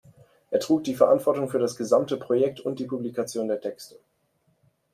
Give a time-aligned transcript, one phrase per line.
[0.49, 3.99] Er trug die Verantwortung für das gesamte Projekt und die Publikation der Texte.